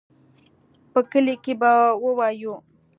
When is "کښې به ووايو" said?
1.43-2.55